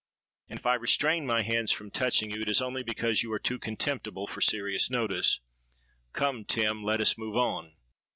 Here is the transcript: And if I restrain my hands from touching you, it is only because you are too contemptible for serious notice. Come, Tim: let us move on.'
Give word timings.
And 0.49 0.57
if 0.57 0.65
I 0.65 0.73
restrain 0.73 1.27
my 1.27 1.43
hands 1.43 1.71
from 1.71 1.91
touching 1.91 2.31
you, 2.31 2.41
it 2.41 2.49
is 2.49 2.59
only 2.59 2.81
because 2.81 3.21
you 3.21 3.31
are 3.33 3.37
too 3.37 3.59
contemptible 3.59 4.25
for 4.25 4.41
serious 4.41 4.89
notice. 4.89 5.41
Come, 6.11 6.43
Tim: 6.43 6.83
let 6.83 7.01
us 7.01 7.19
move 7.19 7.37
on.' 7.37 7.75